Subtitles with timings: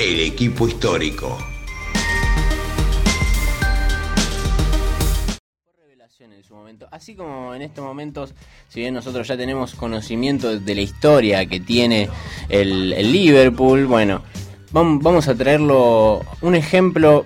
[0.00, 1.38] el equipo histórico.
[6.20, 6.86] en su momento.
[6.90, 8.34] Así como en estos momentos,
[8.68, 12.08] si bien nosotros ya tenemos conocimiento de la historia que tiene
[12.50, 14.22] el, el Liverpool, bueno,
[14.72, 17.24] vam- vamos a traerlo un ejemplo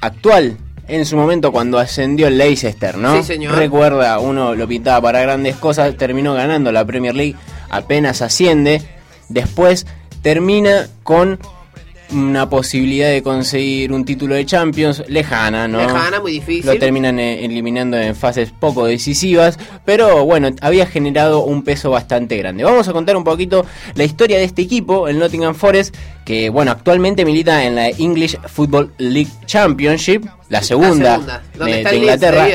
[0.00, 0.58] actual.
[0.88, 3.16] En su momento cuando ascendió el Leicester, ¿no?
[3.16, 3.54] Sí, señor.
[3.54, 7.36] Recuerda, uno lo pintaba para grandes cosas, terminó ganando la Premier League,
[7.70, 8.82] apenas asciende,
[9.30, 9.86] después
[10.20, 11.38] termina con
[12.12, 15.78] una posibilidad de conseguir un título de Champions lejana, ¿no?
[15.78, 16.66] Lejana, muy difícil.
[16.66, 22.36] Lo terminan eh, eliminando en fases poco decisivas, pero bueno, había generado un peso bastante
[22.36, 22.64] grande.
[22.64, 25.94] Vamos a contar un poquito la historia de este equipo, el Nottingham Forest,
[26.24, 31.96] que bueno, actualmente milita en la English Football League Championship, la segunda, segunda, donde de,
[31.96, 32.46] Inglaterra.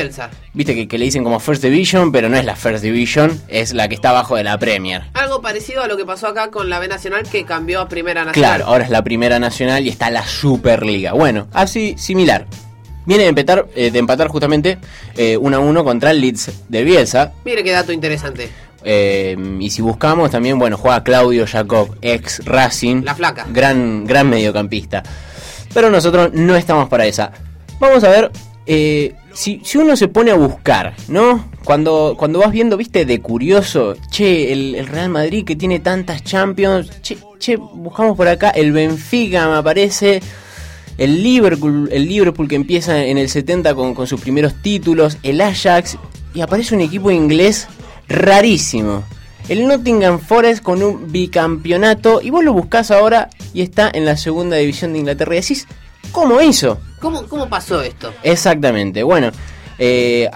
[0.58, 3.74] Viste que, que le dicen como First Division, pero no es la First Division, es
[3.74, 5.04] la que está abajo de la Premier.
[5.14, 8.24] Algo parecido a lo que pasó acá con la B Nacional que cambió a Primera
[8.24, 8.56] Nacional.
[8.56, 11.12] Claro, ahora es la primera nacional y está la Superliga.
[11.12, 12.48] Bueno, así similar.
[13.06, 14.78] Viene de empatar, eh, de empatar justamente
[15.16, 17.34] eh, 1 a 1 contra el Leeds de Bielsa.
[17.44, 18.50] Mire qué dato interesante.
[18.82, 23.04] Eh, y si buscamos también, bueno, juega Claudio Jacob, ex Racing.
[23.04, 23.46] La flaca.
[23.48, 25.04] Gran, gran mediocampista.
[25.72, 27.30] Pero nosotros no estamos para esa.
[27.78, 28.32] Vamos a ver,
[28.66, 31.48] eh, si, si uno se pone a buscar, ¿no?
[31.62, 36.90] Cuando, cuando vas viendo, viste, de curioso, che, el, Real Madrid que tiene tantas Champions,
[37.02, 40.20] che, che, buscamos por acá, el Benfica me aparece,
[40.96, 45.40] el Liverpool, el Liverpool que empieza en el 70 con, con sus primeros títulos, el
[45.40, 45.98] Ajax,
[46.34, 47.68] y aparece un equipo inglés
[48.08, 49.04] rarísimo.
[49.48, 54.16] El Nottingham Forest con un bicampeonato, y vos lo buscás ahora y está en la
[54.16, 55.36] segunda división de Inglaterra.
[55.36, 55.68] Y decís,
[56.12, 56.78] ¿cómo hizo?
[57.00, 58.12] ¿Cómo, cómo pasó esto?
[58.22, 59.02] Exactamente.
[59.02, 59.30] Bueno,
[59.78, 60.28] eh,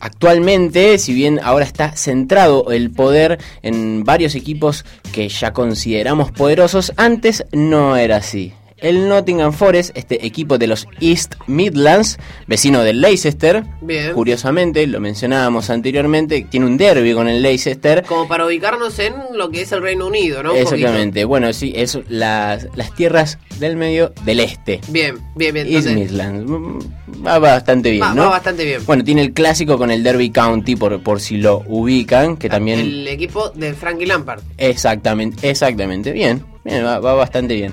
[0.00, 6.92] actualmente, si bien ahora está centrado el poder en varios equipos que ya consideramos poderosos,
[6.96, 8.54] antes no era así.
[8.84, 14.12] El Nottingham Forest, este equipo de los East Midlands, vecino del Leicester, Bien.
[14.12, 18.04] curiosamente, lo mencionábamos anteriormente, tiene un derby con el Leicester.
[18.06, 20.54] Como para ubicarnos en lo que es el Reino Unido, ¿no?
[20.54, 24.80] Exactamente, bueno, sí, es las, las tierras del medio del este.
[24.88, 25.66] Bien, bien, bien.
[25.66, 26.44] East Midlands.
[26.46, 26.78] Mm,
[27.26, 28.24] Va bastante bien, va, ¿no?
[28.24, 28.84] va bastante bien.
[28.84, 32.80] Bueno, tiene el clásico con el Derby County, por, por si lo ubican, que también...
[32.80, 34.42] El equipo de Frankie Lampard.
[34.58, 36.12] Exactamente, exactamente.
[36.12, 37.72] Bien, bien, va, va bastante bien.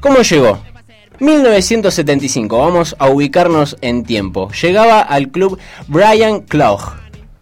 [0.00, 0.60] ¿Cómo llegó?
[1.18, 4.48] 1975, vamos a ubicarnos en tiempo.
[4.62, 6.94] Llegaba al club Brian Clough,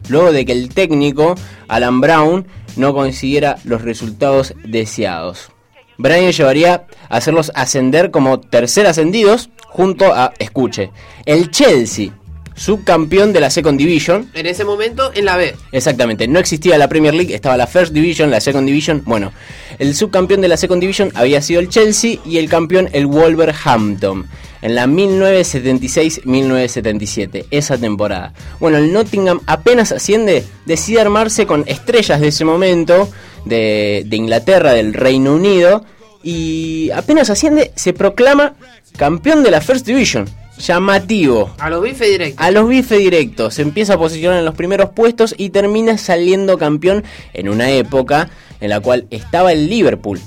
[0.08, 1.34] luego de que el técnico
[1.68, 2.46] Alan Brown
[2.76, 5.50] no consiguiera los resultados deseados.
[5.98, 10.90] Brian llevaría a hacerlos ascender como tercer ascendidos junto a, escuche,
[11.26, 12.12] el Chelsea,
[12.56, 15.54] subcampeón de la Second Division, En ese momento en la B.
[15.72, 19.02] Exactamente, no existía la Premier League, estaba la First Division, la Second Division.
[19.04, 19.32] Bueno,
[19.78, 24.26] el subcampeón de la Second Division había sido el Chelsea y el campeón el Wolverhampton
[24.62, 28.32] en la 1976-1977, esa temporada.
[28.58, 33.08] Bueno, el Nottingham apenas asciende, decide armarse con estrellas de ese momento,
[33.44, 35.84] de, de Inglaterra, del Reino Unido,
[36.22, 38.54] y apenas asciende, se proclama
[38.96, 40.28] campeón de la First Division.
[40.58, 41.54] Llamativo.
[41.58, 42.44] A los bifes directos.
[42.44, 46.58] A los bifes directos, se empieza a posicionar en los primeros puestos y termina saliendo
[46.58, 48.30] campeón en una época
[48.60, 50.20] en la cual estaba el Liverpool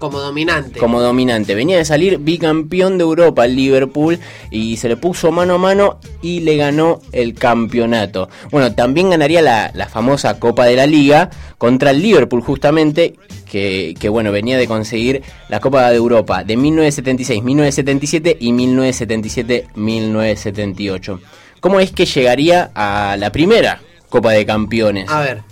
[0.00, 0.80] Como dominante.
[0.80, 1.54] como dominante.
[1.54, 4.18] Venía de salir bicampeón de Europa el Liverpool
[4.50, 8.30] y se le puso mano a mano y le ganó el campeonato.
[8.50, 11.28] Bueno, también ganaría la, la famosa Copa de la Liga
[11.58, 16.56] contra el Liverpool justamente, que, que, bueno, venía de conseguir la Copa de Europa de
[16.56, 21.20] 1976, 1977 y 1977-1978.
[21.60, 25.10] ¿Cómo es que llegaría a la primera Copa de Campeones?
[25.10, 25.42] A ver,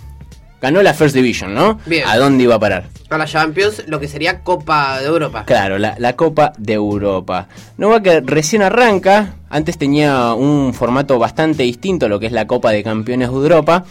[0.61, 1.79] Ganó la First Division, ¿no?
[1.85, 2.03] Bien.
[2.07, 2.87] ¿A dónde iba a parar?
[3.09, 5.43] a la Champions, lo que sería Copa de Europa.
[5.45, 7.47] Claro, la, la Copa de Europa.
[7.77, 12.31] No va que recién arranca, antes tenía un formato bastante distinto a lo que es
[12.31, 13.83] la Copa de Campeones de Europa,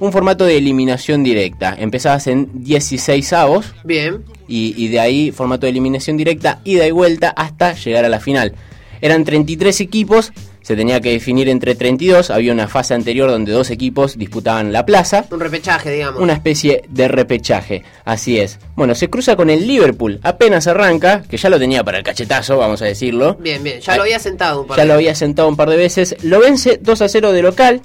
[0.00, 1.76] un formato de eliminación directa.
[1.78, 4.24] Empezabas en 16 avos Bien.
[4.48, 8.18] y, y de ahí formato de eliminación directa, ida y vuelta hasta llegar a la
[8.18, 8.54] final.
[9.00, 10.32] Eran 33 equipos,
[10.64, 14.86] se tenía que definir entre 32, había una fase anterior donde dos equipos disputaban la
[14.86, 15.26] plaza.
[15.30, 16.22] Un repechaje, digamos.
[16.22, 18.58] Una especie de repechaje, así es.
[18.74, 22.56] Bueno, se cruza con el Liverpool, apenas arranca, que ya lo tenía para el cachetazo,
[22.56, 23.34] vamos a decirlo.
[23.38, 23.80] Bien, bien.
[23.82, 26.16] Ya lo había sentado un par Ya de lo había sentado un par de veces.
[26.22, 27.82] Lo vence 2 a 0 de local.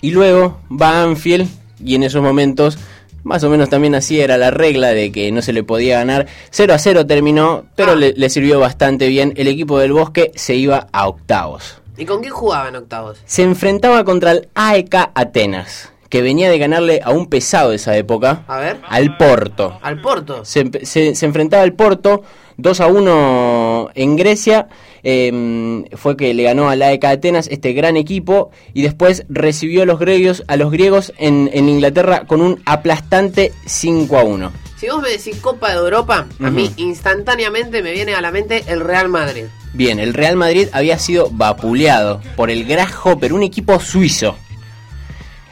[0.00, 1.48] Y luego va a Anfield.
[1.82, 2.76] Y en esos momentos,
[3.22, 6.26] más o menos también así era la regla de que no se le podía ganar.
[6.50, 7.96] 0 a 0 terminó, pero Ah.
[7.96, 9.32] le, le sirvió bastante bien.
[9.36, 11.80] El equipo del Bosque se iba a octavos.
[11.96, 13.18] ¿Y con quién jugaba en octavos?
[13.24, 17.96] Se enfrentaba contra el AEK Atenas, que venía de ganarle a un pesado de esa
[17.96, 18.80] época, A ver.
[18.88, 19.78] al Porto.
[19.82, 20.44] Al Porto.
[20.44, 22.22] Se, empe- se- se enfrentaba al Porto
[22.56, 24.68] 2 a 1 en Grecia.
[25.06, 29.86] eh, fue que le ganó al AEK Atenas, este gran equipo, y después recibió a
[29.86, 34.52] los griegos, a los griegos en, en Inglaterra con un aplastante 5 a 1.
[34.84, 38.64] Si vos me decís Copa de Europa, a mí instantáneamente me viene a la mente
[38.66, 39.44] el Real Madrid.
[39.72, 44.36] Bien, el Real Madrid había sido vapuleado por el Grasshopper, un equipo suizo.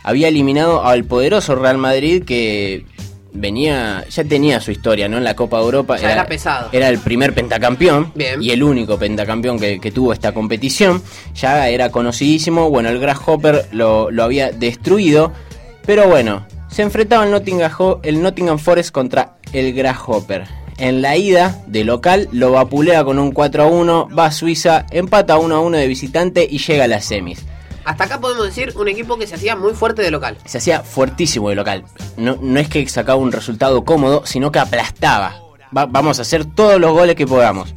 [0.02, 2.84] Había eliminado al poderoso Real Madrid que
[3.32, 5.16] venía, ya tenía su historia, ¿no?
[5.16, 5.96] En la Copa de Europa.
[5.96, 6.68] Ya era pesado.
[6.70, 8.42] Era el primer pentacampeón Bien.
[8.42, 11.02] y el único pentacampeón que, que tuvo esta competición.
[11.36, 15.32] Ya era conocidísimo, bueno, el Grasshopper lo, lo había destruido.
[15.86, 20.46] Pero bueno, se enfrentaba el Nottingham, Ho- el Nottingham Forest contra el Grasshopper.
[20.78, 24.86] En la ida de local lo vapulea con un 4 a 1, va a Suiza,
[24.90, 27.44] empata 1 a 1 de visitante y llega a las semis.
[27.84, 30.38] Hasta acá podemos decir un equipo que se hacía muy fuerte de local.
[30.44, 31.84] Se hacía fuertísimo de local.
[32.16, 35.34] No, no es que sacaba un resultado cómodo, sino que aplastaba.
[35.76, 37.74] Va- vamos a hacer todos los goles que podamos.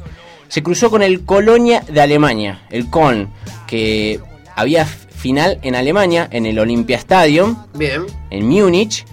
[0.48, 3.28] Se cruzó con el Colonia de Alemania, el Köln,
[3.66, 4.20] que
[4.54, 4.86] había
[5.26, 8.02] final en Alemania, en el Olympia Stadium, Bien.
[8.30, 9.04] en Múnich,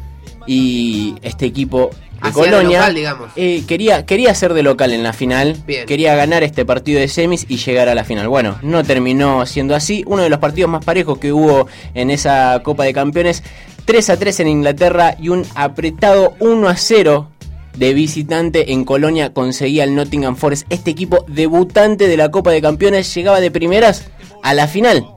[0.45, 1.89] y este equipo
[2.23, 3.31] de Colonia local, digamos.
[3.35, 5.87] eh, quería, quería ser de local en la final, Bien.
[5.87, 8.27] quería ganar este partido de semis y llegar a la final.
[8.27, 10.03] Bueno, no terminó siendo así.
[10.05, 13.41] Uno de los partidos más parejos que hubo en esa Copa de Campeones,
[13.85, 17.29] 3 a 3 en Inglaterra y un apretado 1 a 0
[17.75, 20.67] de visitante en Colonia conseguía el Nottingham Forest.
[20.69, 24.05] Este equipo debutante de la Copa de Campeones llegaba de primeras
[24.43, 25.07] a la final.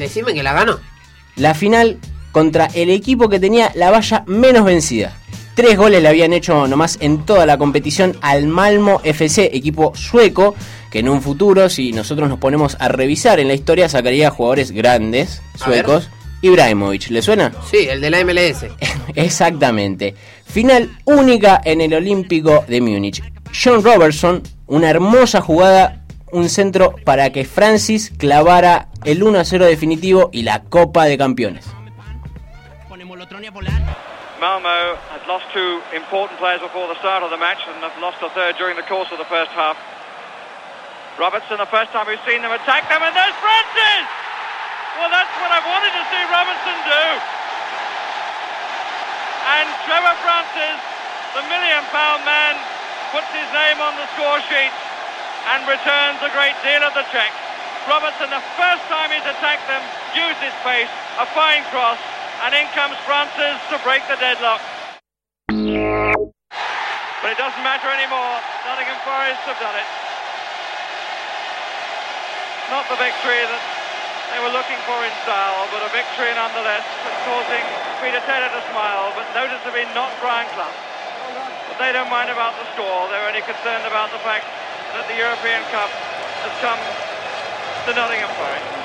[0.00, 0.80] Decime que la ganó.
[1.36, 1.98] La final
[2.32, 5.14] contra el equipo que tenía la valla menos vencida.
[5.54, 10.54] Tres goles le habían hecho nomás en toda la competición al Malmo FC, equipo sueco,
[10.90, 14.70] que en un futuro, si nosotros nos ponemos a revisar en la historia, sacaría jugadores
[14.70, 16.08] grandes, suecos.
[16.40, 17.52] Ibrahimovic, ¿le suena?
[17.70, 18.64] Sí, el de la MLS.
[19.14, 20.14] Exactamente.
[20.46, 23.22] Final única en el Olímpico de Múnich.
[23.52, 25.99] John Robertson, una hermosa jugada,
[26.32, 31.18] un centro para que Francis clavara el 1 a 0 definitivo y la Copa de
[31.18, 31.66] Campeones.
[34.40, 38.16] Malmo had lost two important players before the start of the match and have lost
[38.24, 39.76] a third during the course of the first half.
[41.20, 44.08] Robertson, the first time we've seen them attack them, and there's Francis!
[44.96, 47.04] Well, that's what I wanted to see Robertson do.
[49.60, 50.78] And Trevor Francis,
[51.36, 52.56] the million pound man,
[53.12, 54.72] puts his name on the score sheet
[55.48, 57.32] and returns a great deal of the check.
[57.88, 59.80] Robertson, the first time he's attacked them,
[60.12, 61.96] used his pace, a fine cross,
[62.44, 64.60] and in comes Francis to break the deadlock.
[65.48, 68.36] But it doesn't matter anymore.
[68.68, 69.88] Nottingham Forest have done it.
[72.68, 73.64] Not the victory that
[74.30, 76.86] they were looking for in style, but a victory nonetheless,
[77.26, 77.64] causing
[77.98, 80.76] Peter Taylor to smile, but noticeably not Brian Clough.
[81.66, 83.08] But they don't mind about the score.
[83.10, 84.59] They're only concerned about the fact
[84.92, 85.90] that the European Cup
[86.42, 86.80] has come
[87.86, 88.80] to Nottingham Forest.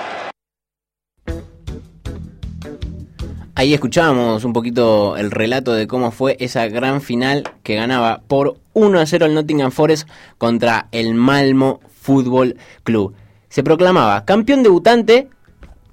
[3.56, 8.57] Ahí escuchábamos un poquito el relato de cómo fue esa gran final que ganaba por
[8.74, 13.16] 1 a 0 el Nottingham Forest contra el Malmo Fútbol Club.
[13.50, 15.30] Se proclamaba campeón debutante,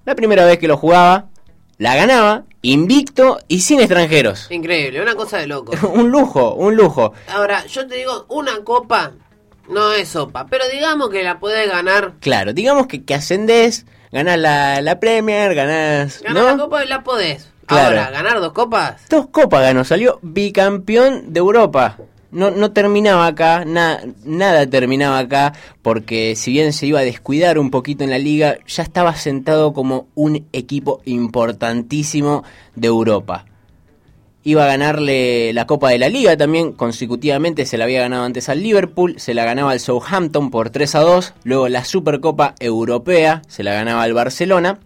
[0.05, 1.29] la primera vez que lo jugaba,
[1.79, 4.51] la ganaba, invicto y sin extranjeros.
[4.51, 5.73] Increíble, una cosa de loco.
[5.95, 7.13] un lujo, un lujo.
[7.29, 9.13] Ahora, yo te digo, una copa
[9.73, 12.13] no es sopa, pero digamos que la podés ganar.
[12.21, 16.21] Claro, digamos que, que ascendés, ganás la, la Premier, ganás...
[16.23, 16.51] Ganar ¿no?
[16.57, 17.49] la copa y la podés.
[17.67, 17.89] Claro.
[17.99, 19.09] Ahora, ganar dos copas.
[19.09, 21.97] Dos copas ganó, salió bicampeón de Europa.
[22.31, 25.53] No, no terminaba acá, na- nada terminaba acá,
[25.83, 29.75] porque si bien se iba a descuidar un poquito en la liga, ya estaba sentado
[29.75, 32.43] como un equipo importantísimo
[32.75, 33.45] de Europa.
[34.45, 38.49] Iba a ganarle la Copa de la Liga también, consecutivamente se la había ganado antes
[38.49, 43.43] al Liverpool, se la ganaba al Southampton por 3 a 2, luego la Supercopa Europea
[43.47, 44.81] se la ganaba al Barcelona,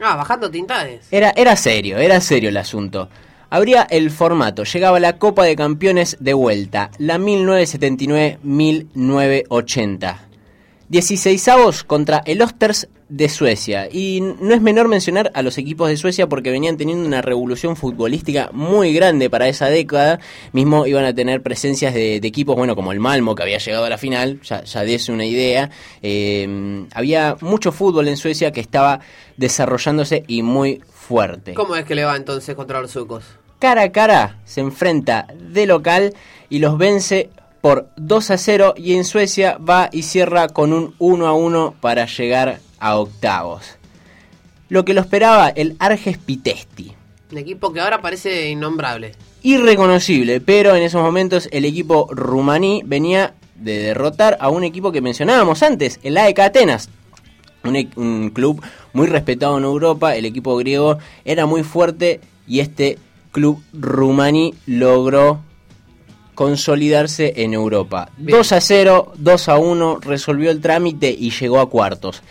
[0.00, 1.06] Ah, bajando tintades.
[1.10, 3.08] era, era serio, era serio el asunto.
[3.50, 10.16] Habría el formato, llegaba la Copa de Campeones de vuelta, la 1979-1980.
[10.88, 13.88] 16 contra el Osters de Suecia.
[13.90, 17.76] Y no es menor mencionar a los equipos de Suecia porque venían teniendo una revolución
[17.76, 20.20] futbolística muy grande para esa década.
[20.52, 23.84] Mismo iban a tener presencias de, de equipos, bueno, como el Malmo, que había llegado
[23.84, 25.70] a la final, ya, ya una idea.
[26.02, 29.00] Eh, había mucho fútbol en Suecia que estaba
[29.36, 31.54] desarrollándose y muy fuerte.
[31.54, 33.24] ¿Cómo es que le va entonces contra los suecos?
[33.58, 36.14] Cara a cara se enfrenta de local
[36.50, 37.30] y los vence
[37.60, 41.74] por 2 a 0 y en Suecia va y cierra con un 1 a 1
[41.80, 43.62] para llegar a octavos.
[44.68, 46.92] Lo que lo esperaba el Arges Pitesti.
[47.32, 49.14] Un equipo que ahora parece innombrable.
[49.42, 55.00] Irreconocible, pero en esos momentos el equipo rumaní venía de derrotar a un equipo que
[55.00, 56.90] mencionábamos antes, el AEK Atenas.
[57.64, 58.62] Un, e- un club
[58.92, 62.98] muy respetado en Europa, el equipo griego era muy fuerte y este
[63.32, 65.40] club rumaní logró
[66.34, 68.10] consolidarse en Europa.
[68.18, 68.36] Bien.
[68.36, 72.22] 2 a 0, 2 a 1, resolvió el trámite y llegó a cuartos.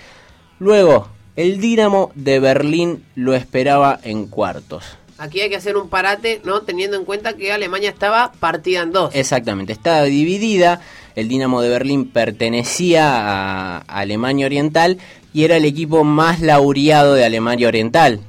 [0.63, 4.85] Luego, el Dinamo de Berlín lo esperaba en cuartos.
[5.17, 6.61] Aquí hay que hacer un parate, ¿no?
[6.61, 9.13] Teniendo en cuenta que Alemania estaba partida en dos.
[9.13, 10.79] Exactamente, estaba dividida.
[11.15, 14.99] El Dinamo de Berlín pertenecía a Alemania Oriental
[15.33, 18.21] y era el equipo más laureado de Alemania Oriental.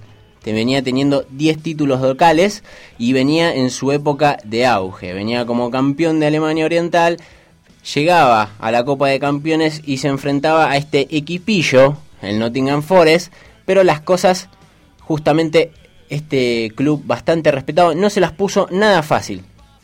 [0.43, 2.65] Te venía teniendo 10 títulos locales
[2.99, 5.15] y venía en su época de auge.
[5.15, 7.17] Venía como campeón de Alemania Oriental,
[7.95, 13.33] llegaba a la Copa de Campeones y se enfrentaba a este equipillo, el Nottingham Forest,
[13.65, 14.49] pero las cosas,
[15.01, 15.73] justamente
[16.09, 19.43] este club bastante respetado, no se las puso nada fácil.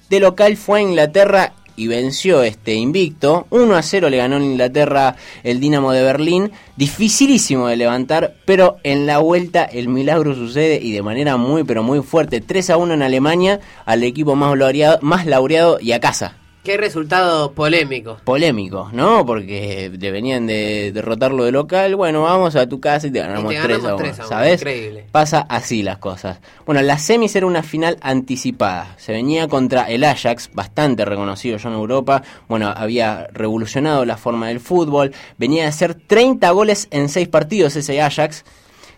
[0.08, 3.46] De local fue a Inglaterra y venció este invicto.
[3.50, 6.52] 1 a 0 le ganó en Inglaterra el Dinamo de Berlín.
[6.76, 11.82] Dificilísimo de levantar, pero en la vuelta el milagro sucede y de manera muy pero
[11.82, 12.40] muy fuerte.
[12.40, 16.39] 3 a 1 en Alemania al equipo más laureado, más laureado y a casa.
[16.62, 18.18] Qué resultado polémico.
[18.22, 19.24] Polémico, ¿no?
[19.24, 21.96] Porque te venían de derrotarlo de local.
[21.96, 24.18] Bueno, vamos a tu casa y te ganamos, Y te 3 ganamos a 1, 3
[24.20, 24.60] a 1, ¿sabes?
[24.60, 25.06] increíble.
[25.10, 26.40] Pasa así las cosas.
[26.66, 28.94] Bueno, la semis era una final anticipada.
[28.98, 32.22] Se venía contra el Ajax, bastante reconocido ya en Europa.
[32.46, 35.12] Bueno, había revolucionado la forma del fútbol.
[35.38, 38.44] Venía de hacer 30 goles en 6 partidos ese Ajax.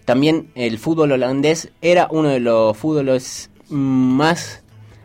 [0.05, 4.62] También el fútbol holandés era uno de los fútboles más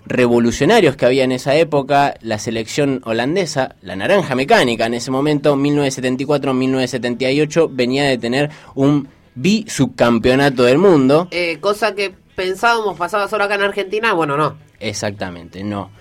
[0.07, 5.55] revolucionarios que había en esa época, la selección holandesa, la naranja mecánica en ese momento,
[5.55, 11.27] 1974-1978, venía de tener un bi-subcampeonato del mundo.
[11.31, 14.55] Eh, cosa que pensábamos pasaba solo acá en Argentina, bueno, no.
[14.79, 15.91] Exactamente, no.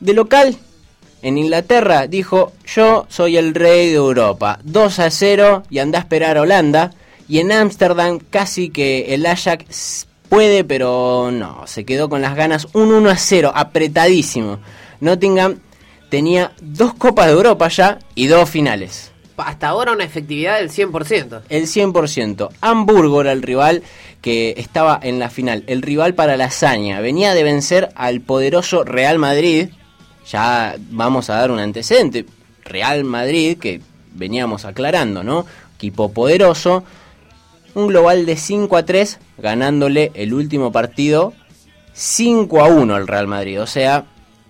[0.00, 0.56] De local,
[1.22, 6.02] en Inglaterra, dijo, yo soy el rey de Europa, 2 a 0 y anda a
[6.02, 6.92] esperar a Holanda.
[7.28, 12.66] Y en Ámsterdam casi que el Ajax puede, pero no, se quedó con las ganas,
[12.72, 14.60] un 1 a 0, apretadísimo.
[15.00, 15.58] Nottingham
[16.08, 19.12] tenía dos Copas de Europa ya y dos finales.
[19.36, 21.42] Hasta ahora una efectividad del 100%.
[21.50, 22.48] El 100%.
[22.62, 23.82] Hamburgo era el rival
[24.22, 25.64] que estaba en la final.
[25.66, 27.02] El rival para la hazaña.
[27.02, 29.68] Venía de vencer al poderoso Real Madrid.
[30.30, 32.24] Ya vamos a dar un antecedente.
[32.64, 33.82] Real Madrid, que
[34.14, 35.44] veníamos aclarando, ¿no?
[35.76, 36.84] Equipo poderoso.
[37.74, 41.32] Un global de 5 a 3, ganándole el último partido
[41.94, 43.60] 5 a 1 al Real Madrid.
[43.60, 44.04] O sea,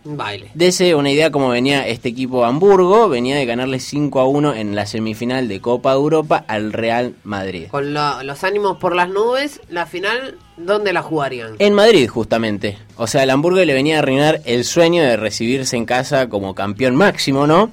[0.05, 0.50] baile.
[0.55, 4.75] Dese una idea cómo venía este equipo Hamburgo, venía de ganarle 5 a 1 en
[4.75, 7.67] la semifinal de Copa de Europa al Real Madrid.
[7.71, 11.55] Con lo- los ánimos por las nubes, la final, ¿dónde la jugarían?
[11.61, 12.79] En Madrid, justamente.
[12.97, 16.55] O sea, el Hamburgo le venía a arruinar el sueño de recibirse en casa como
[16.57, 17.71] campeón máximo, ¿no?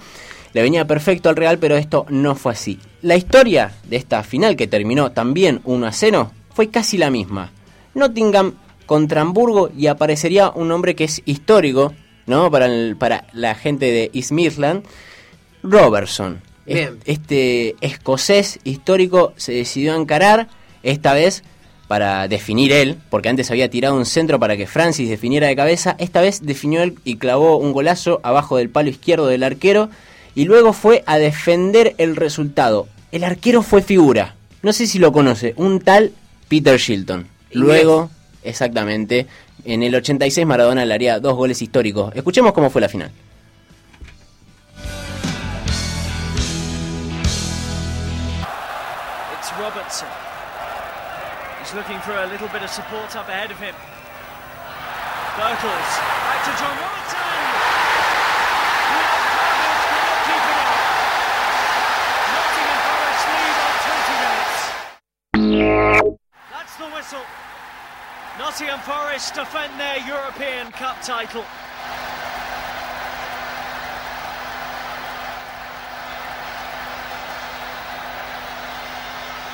[0.54, 2.80] Le venía perfecto al Real, pero esto no fue así.
[3.02, 7.52] La historia de esta final, que terminó también 1 a 0, fue casi la misma.
[7.94, 8.54] Nottingham
[8.86, 11.94] contra Hamburgo y aparecería un hombre que es histórico,
[12.26, 12.50] ¿no?
[12.50, 14.84] Para, el- para la gente de East Midland,
[15.64, 16.42] Robertson.
[16.66, 16.98] Bien.
[17.06, 20.48] Este escocés histórico se decidió a encarar,
[20.84, 21.44] esta vez
[21.88, 25.96] para definir él, porque antes había tirado un centro para que Francis definiera de cabeza,
[25.98, 29.90] esta vez definió él y clavó un golazo abajo del palo izquierdo del arquero
[30.36, 32.88] y luego fue a defender el resultado.
[33.12, 36.14] El arquero fue figura, no sé si lo conoce, un tal
[36.48, 37.28] Peter Shilton.
[37.52, 38.10] Luego,
[38.44, 39.28] exactamente,
[39.66, 42.14] en el 86 Maradona le haría dos goles históricos.
[42.16, 43.12] Escuchemos cómo fue la final.
[49.40, 50.08] It's Robertson.
[51.62, 53.76] He's looking for a little bit of support up ahead of him.
[55.38, 55.92] Bertels.
[56.26, 57.19] Back to John Robertson.
[68.50, 71.46] Nottingham Forest defend their European Cup title.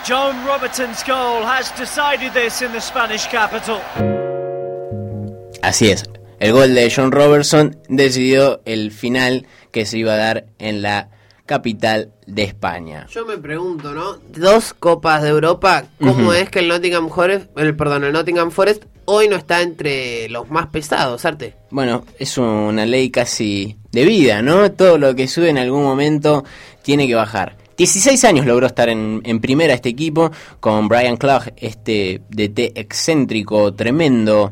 [0.06, 3.82] John Robertson's goal has decided this in the Spanish capital.
[5.62, 6.06] Así es.
[6.40, 11.10] El gol de John Robertson decidió el final que se iba a dar en la
[11.46, 13.08] capital de España.
[13.12, 14.18] Yo me pregunto, ¿no?
[14.36, 18.84] Dos copas de Europa, ¿cómo es que el Nottingham Forest, el perdón, el Nottingham Forest
[19.06, 21.56] hoy no está entre los más pesados, Arte?
[21.70, 24.72] Bueno, es una ley casi de vida, ¿no?
[24.72, 26.44] Todo lo que sube en algún momento
[26.82, 27.58] tiene que bajar.
[27.78, 33.74] 16 años logró estar en, en primera este equipo con Brian Clough, este DT excéntrico,
[33.74, 34.52] tremendo,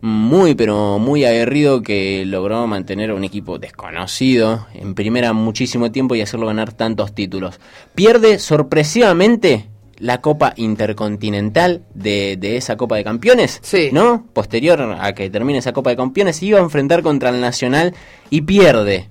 [0.00, 6.14] muy pero muy aguerrido que logró mantener a un equipo desconocido en primera muchísimo tiempo
[6.14, 7.58] y hacerlo ganar tantos títulos.
[7.94, 9.66] Pierde sorpresivamente
[9.98, 13.90] la Copa Intercontinental de, de, esa Copa de Campeones, Sí.
[13.92, 14.26] ¿no?
[14.32, 17.94] Posterior a que termine esa Copa de Campeones, iba a enfrentar contra el Nacional
[18.30, 19.08] y pierde.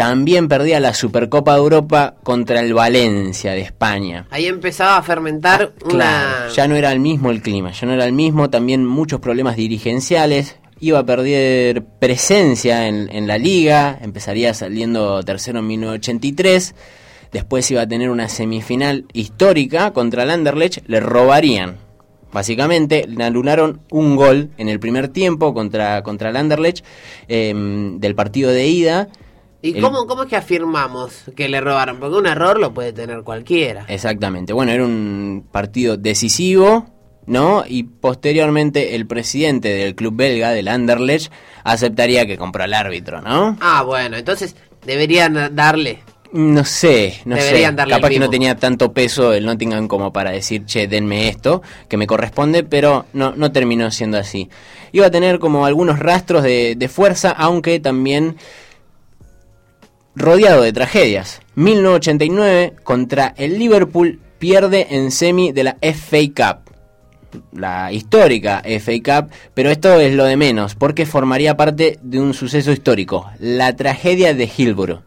[0.00, 4.26] También perdía la Supercopa de Europa contra el Valencia de España.
[4.30, 5.90] Ahí empezaba a fermentar una...
[5.90, 9.20] Claro, ya no era el mismo el clima, ya no era el mismo, también muchos
[9.20, 16.74] problemas dirigenciales, iba a perder presencia en, en la liga, empezaría saliendo tercero en 1983,
[17.30, 21.76] después iba a tener una semifinal histórica contra el Anderlecht, le robarían.
[22.32, 26.86] Básicamente le anularon un gol en el primer tiempo contra, contra el Anderlecht
[27.28, 27.52] eh,
[27.98, 29.08] del partido de ida.
[29.62, 31.98] ¿Y El- cómo, cómo es que afirmamos que le robaron?
[32.00, 33.84] Porque un error lo puede tener cualquiera.
[33.88, 34.52] Exactamente.
[34.52, 36.86] Bueno, era un partido decisivo,
[37.26, 37.64] ¿no?
[37.68, 41.30] Y posteriormente el presidente del club belga, del Anderlecht,
[41.64, 43.56] aceptaría que compró al árbitro, ¿no?
[43.60, 46.00] Ah, bueno, entonces deberían darle.
[46.32, 47.76] No sé, no Deberían sé.
[47.76, 51.60] darle Capaz que no tenía tanto peso el Nottingham como para decir, che, denme esto,
[51.88, 54.48] que me corresponde, pero no, no terminó siendo así.
[54.92, 58.36] Iba a tener como algunos rastros de, de fuerza, aunque también
[60.14, 61.40] rodeado de tragedias.
[61.54, 66.70] 1989 contra el Liverpool pierde en semi de la FA Cup.
[67.52, 72.34] La histórica FA Cup, pero esto es lo de menos, porque formaría parte de un
[72.34, 75.02] suceso histórico, la tragedia de Hillsborough.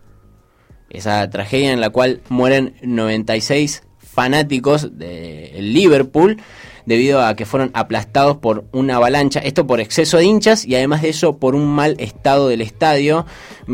[0.89, 6.37] Esa tragedia en la cual mueren 96 fanáticos del Liverpool
[6.85, 11.01] debido a que fueron aplastados por una avalancha, esto por exceso de hinchas y además
[11.01, 13.25] de eso por un mal estado del estadio.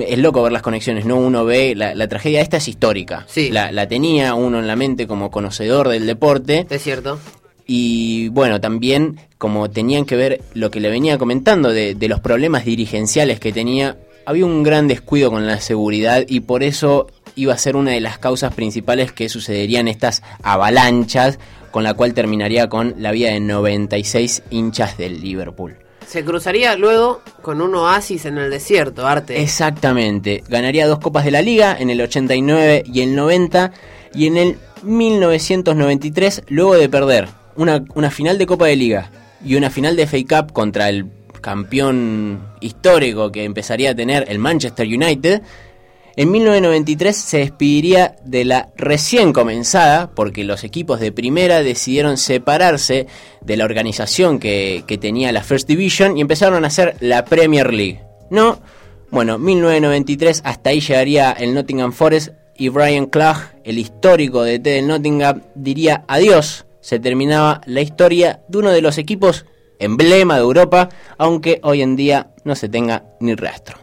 [0.07, 1.15] Es loco ver las conexiones, ¿no?
[1.17, 3.49] Uno ve, la, la tragedia esta es histórica, Sí.
[3.49, 7.19] la, la tenía uno en la mente como conocedor del deporte ¿Es cierto?
[7.65, 12.19] y bueno, también como tenían que ver lo que le venía comentando de, de los
[12.19, 17.53] problemas dirigenciales que tenía, había un gran descuido con la seguridad y por eso iba
[17.53, 21.39] a ser una de las causas principales que sucederían estas avalanchas,
[21.71, 25.77] con la cual terminaría con la vida de 96 hinchas del Liverpool.
[26.07, 29.41] Se cruzaría luego con un oasis en el desierto, Arte.
[29.41, 33.71] Exactamente, ganaría dos copas de la liga en el 89 y el 90
[34.15, 39.11] y en el 1993 luego de perder una, una final de Copa de Liga
[39.45, 41.05] y una final de FA Cup contra el
[41.41, 45.41] campeón histórico que empezaría a tener el Manchester United.
[46.15, 53.07] En 1993 se despediría de la recién comenzada, porque los equipos de primera decidieron separarse
[53.41, 58.01] de la organización que, tenía la First Division y empezaron a hacer la Premier League.
[58.29, 58.59] No,
[59.11, 64.87] bueno, 1993 hasta ahí llegaría el Nottingham Forest y Brian Clough, el histórico DT del
[64.87, 66.65] Nottingham, diría adiós.
[66.81, 69.45] Se terminaba la historia de uno de los equipos
[69.79, 73.79] emblema de Europa, aunque hoy en día no se tenga ni rastro.